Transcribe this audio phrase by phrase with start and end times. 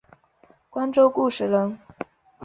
[0.71, 1.77] 光州固始人。